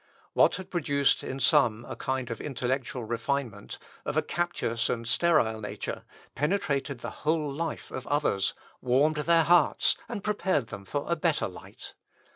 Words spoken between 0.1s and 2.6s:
What had produced in some a kind of